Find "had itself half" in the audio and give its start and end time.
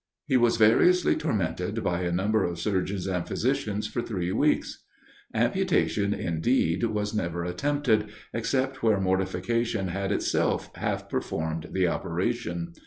9.89-11.07